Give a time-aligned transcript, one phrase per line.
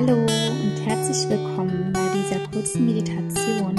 [0.00, 3.76] Hallo und herzlich willkommen bei dieser kurzen Meditation,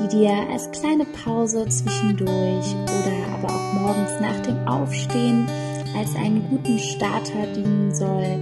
[0.00, 5.46] die dir als kleine Pause zwischendurch oder aber auch morgens nach dem Aufstehen
[5.94, 8.38] als einen guten Starter dienen soll,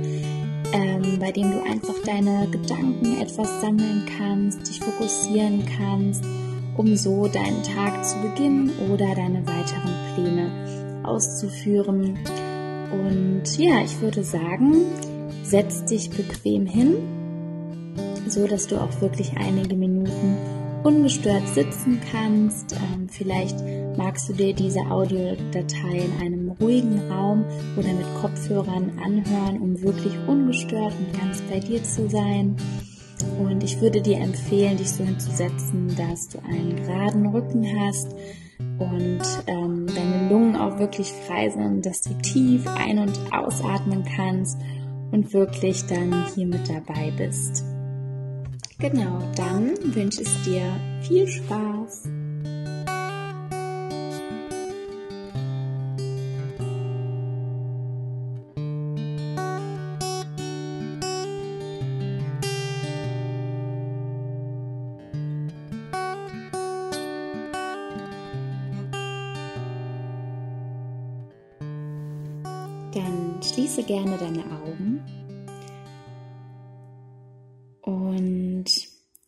[0.73, 6.23] ähm, bei dem du einfach deine Gedanken etwas sammeln kannst, dich fokussieren kannst,
[6.77, 12.17] um so deinen Tag zu beginnen oder deine weiteren Pläne auszuführen.
[12.93, 14.85] Und ja, ich würde sagen,
[15.49, 16.97] setz dich bequem hin,
[18.27, 20.37] so dass du auch wirklich einige Minuten
[20.83, 22.73] ungestört sitzen kannst.
[22.73, 23.57] Ähm, vielleicht
[23.97, 27.45] magst du dir diese Audiodatei in einem ruhigen Raum
[27.77, 32.57] oder mit Kopfhörern anhören, um wirklich ungestört und ganz bei dir zu sein.
[33.41, 38.09] Und ich würde dir empfehlen, dich so hinzusetzen, dass du einen geraden Rücken hast
[38.79, 44.59] und ähm, deine Lungen auch wirklich frei sind, dass du tief ein- und ausatmen kannst
[45.13, 47.65] und wirklich dann hier mit dabei bist.
[48.79, 52.11] Genau, dann wünsche ich dir viel Spaß.
[72.93, 75.01] Dann schließe gerne deine Augen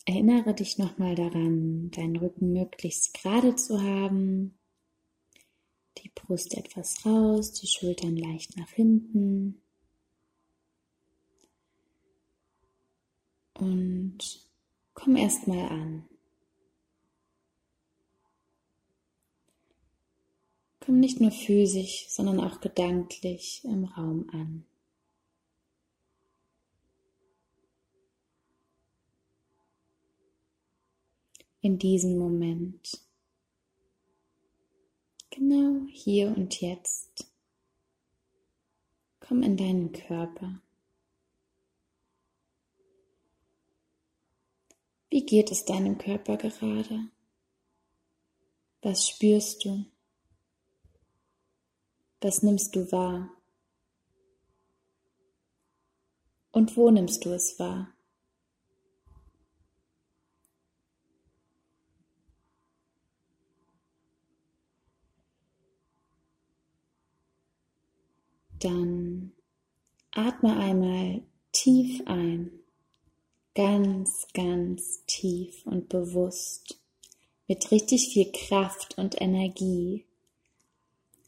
[0.09, 4.59] erinnere dich nochmal daran, deinen Rücken möglichst gerade zu haben,
[5.99, 9.63] die Brust etwas raus, die Schultern leicht nach hinten.
[13.55, 14.19] Und
[14.95, 16.09] komm erstmal an.
[20.89, 24.65] Komm nicht nur physisch, sondern auch gedanklich im Raum an.
[31.61, 33.03] in diesem Moment.
[35.29, 37.31] Genau hier und jetzt.
[39.21, 40.63] Komm in deinen Körper.
[45.11, 47.11] Wie geht es deinem Körper gerade?
[48.81, 49.85] Was spürst du?
[52.21, 53.31] Was nimmst du wahr?
[56.51, 57.95] Und wo nimmst du es wahr?
[68.59, 69.33] Dann
[70.11, 72.51] atme einmal tief ein,
[73.55, 76.81] ganz, ganz tief und bewusst,
[77.47, 80.08] mit richtig viel Kraft und Energie.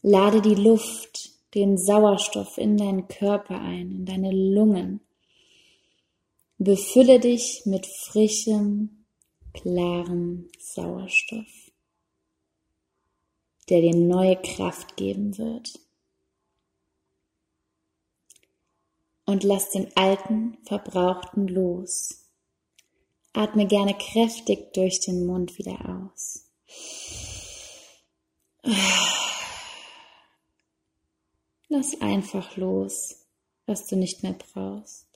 [0.02, 5.00] Lade die Luft, den Sauerstoff in deinen Körper ein, in deine Lungen.
[6.58, 9.04] Befülle dich mit frischem,
[9.52, 11.70] klarem Sauerstoff,
[13.68, 15.70] der dir neue Kraft geben wird.
[19.30, 22.26] und lass den alten, verbrauchten los.
[23.32, 26.50] Atme gerne kräftig durch den Mund wieder aus.
[31.72, 33.28] Lass einfach los,
[33.64, 35.06] was du nicht mehr brauchst.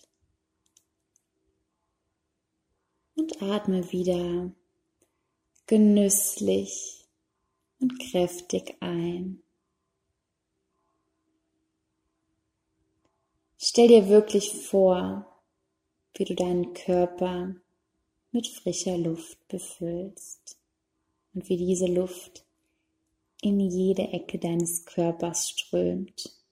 [3.17, 4.53] Und atme wieder
[5.67, 7.09] genüsslich
[7.81, 9.43] und kräftig ein.
[13.59, 15.27] Stell dir wirklich vor,
[16.15, 17.57] wie du deinen Körper
[18.31, 20.57] mit frischer Luft befüllst
[21.35, 22.45] und wie diese Luft
[23.43, 26.44] in jede Ecke deines Körpers strömt.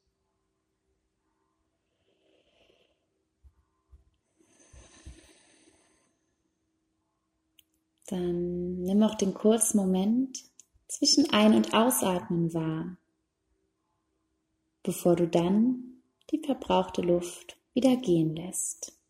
[8.13, 10.45] Dann nimm auch den kurzen Moment
[10.87, 12.99] zwischen Ein- und Ausatmen wahr,
[14.83, 19.01] bevor du dann die verbrauchte Luft wieder gehen lässt.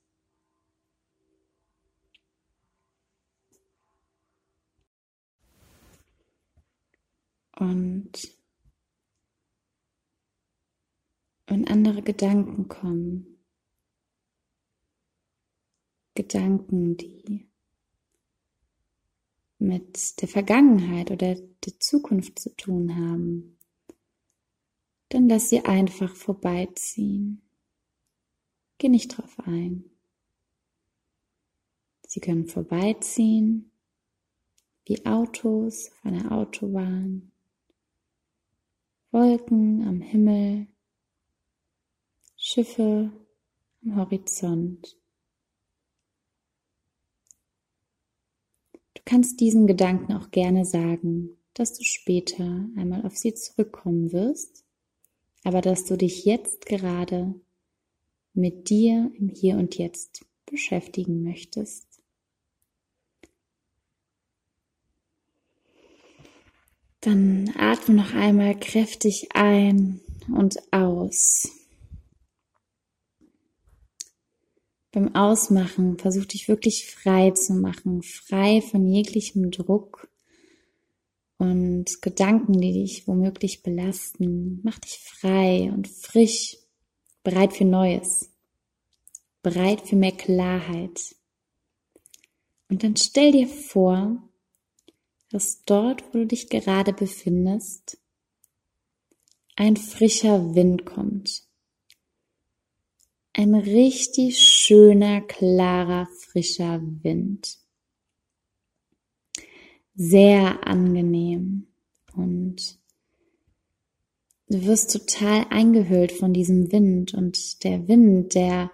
[7.59, 8.13] Und
[11.49, 13.45] wenn andere Gedanken kommen,
[16.15, 17.52] Gedanken, die
[19.63, 23.59] mit der Vergangenheit oder der Zukunft zu tun haben,
[25.09, 27.43] dann lass sie einfach vorbeiziehen.
[28.79, 29.85] Geh nicht drauf ein.
[32.07, 33.71] Sie können vorbeiziehen,
[34.85, 37.31] wie Autos auf einer Autobahn,
[39.11, 40.67] Wolken am Himmel,
[42.37, 43.13] Schiffe
[43.85, 45.02] am Horizont.
[49.05, 54.65] Du kannst diesen Gedanken auch gerne sagen, dass du später einmal auf sie zurückkommen wirst,
[55.45, 57.35] aber dass du dich jetzt gerade
[58.33, 61.87] mit dir im Hier und Jetzt beschäftigen möchtest.
[67.01, 70.01] Dann atme noch einmal kräftig ein
[70.33, 71.49] und aus.
[74.93, 80.09] Beim Ausmachen versuch dich wirklich frei zu machen, frei von jeglichem Druck
[81.39, 84.61] und Gedanken, die dich womöglich belasten.
[84.63, 86.59] Mach dich frei und frisch,
[87.25, 88.31] bereit für Neues,
[89.43, 91.17] bereit für mehr Klarheit.
[92.69, 94.23] Und dann stell dir vor,
[95.31, 97.99] dass dort, wo du dich gerade befindest,
[99.57, 101.45] ein frischer Wind kommt.
[103.33, 107.59] Ein richtig schöner, klarer, frischer Wind.
[109.95, 111.67] Sehr angenehm
[112.15, 112.79] und
[114.49, 118.71] du wirst total eingehüllt von diesem Wind und der Wind, der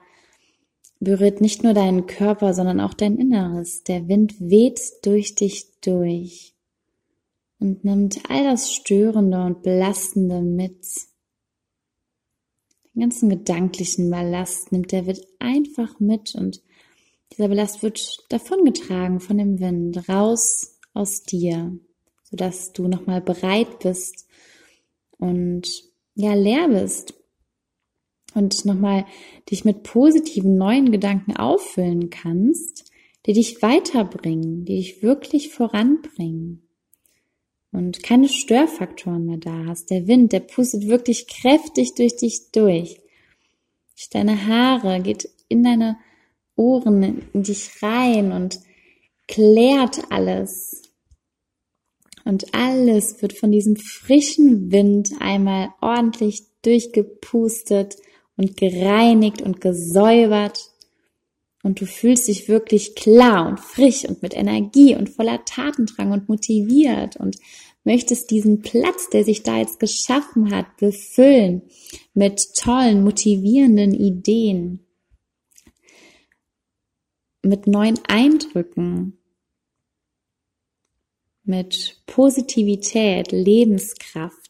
[1.00, 3.82] berührt nicht nur deinen Körper, sondern auch dein Inneres.
[3.84, 6.54] Der Wind weht durch dich durch
[7.58, 10.86] und nimmt all das Störende und Belastende mit.
[12.98, 16.60] Den ganzen gedanklichen Ballast nimmt der Wind einfach mit und
[17.30, 21.78] dieser Ballast wird davongetragen von dem Wind raus aus dir,
[22.24, 24.26] sodass du nochmal bereit bist
[25.16, 25.68] und
[26.16, 27.14] ja leer bist
[28.34, 29.06] und nochmal
[29.48, 32.90] dich mit positiven neuen Gedanken auffüllen kannst,
[33.26, 36.67] die dich weiterbringen, die dich wirklich voranbringen
[37.72, 39.90] und keine Störfaktoren mehr da hast.
[39.90, 43.00] Der Wind, der pustet wirklich kräftig durch dich durch.
[43.96, 45.98] Durch deine Haare geht in deine
[46.56, 48.60] Ohren, in dich rein und
[49.26, 50.82] klärt alles.
[52.24, 57.96] Und alles wird von diesem frischen Wind einmal ordentlich durchgepustet
[58.36, 60.70] und gereinigt und gesäubert.
[61.62, 66.28] Und du fühlst dich wirklich klar und frisch und mit Energie und voller Tatendrang und
[66.28, 67.36] motiviert und
[67.84, 71.62] möchtest diesen Platz, der sich da jetzt geschaffen hat, befüllen
[72.14, 74.86] mit tollen, motivierenden Ideen,
[77.42, 79.18] mit neuen Eindrücken,
[81.44, 84.47] mit Positivität, Lebenskraft.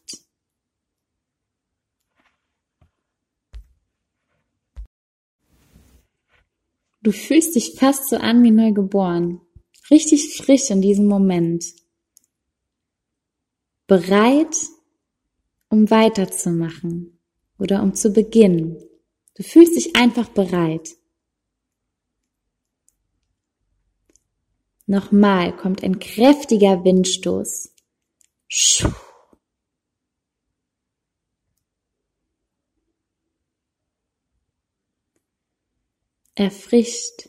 [7.09, 9.41] Du fühlst dich fast so an wie neu geboren.
[9.91, 11.65] Richtig frisch in diesem Moment.
[13.87, 14.55] Bereit,
[15.71, 17.19] um weiterzumachen
[17.59, 18.77] oder um zu beginnen.
[19.37, 20.99] Du fühlst dich einfach bereit.
[24.85, 27.73] Nochmal kommt ein kräftiger Windstoß.
[28.49, 28.93] Schuh.
[36.39, 37.29] Erfrischt,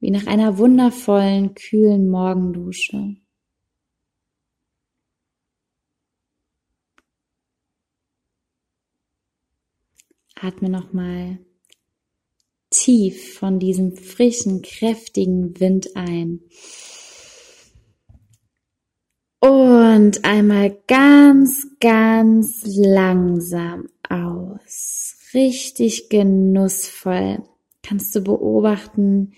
[0.00, 3.16] wie nach einer wundervollen, kühlen Morgendusche.
[10.34, 11.38] Atme nochmal
[12.68, 16.40] tief von diesem frischen, kräftigen Wind ein.
[19.38, 27.42] Und einmal ganz, ganz langsam aus richtig genussvoll
[27.82, 29.34] kannst du beobachten,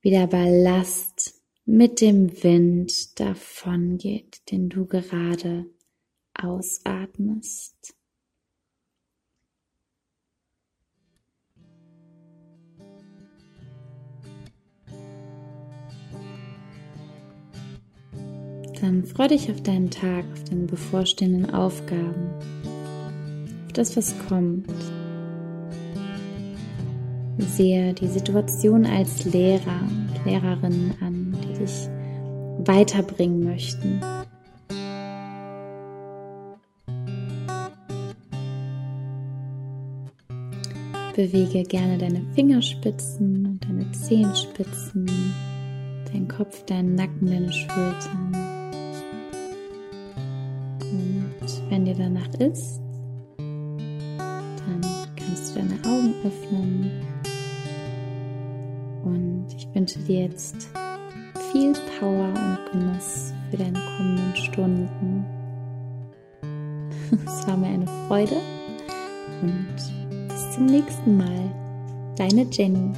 [0.00, 1.34] wie der Ballast
[1.64, 5.66] mit dem Wind davon geht, den du gerade
[6.34, 7.94] ausatmest.
[18.80, 22.30] Dann freu dich auf deinen Tag, auf deine bevorstehenden Aufgaben,
[23.66, 24.66] auf das, was kommt
[27.44, 31.88] sehe die Situation als Lehrer und Lehrerinnen an, die dich
[32.64, 34.00] weiterbringen möchten.
[41.14, 45.06] Bewege gerne deine Fingerspitzen und deine Zehenspitzen,
[46.10, 48.34] deinen Kopf, deinen Nacken, deine Schultern.
[50.90, 52.80] Und wenn dir danach ist,
[53.36, 54.80] dann
[55.16, 56.90] kannst du deine Augen öffnen
[59.82, 60.68] wünsche dir jetzt
[61.50, 65.26] viel Power und Genuss für deine kommenden Stunden.
[67.26, 68.36] Es war mir eine Freude
[69.42, 71.50] und bis zum nächsten Mal.
[72.16, 72.92] Deine Jenny.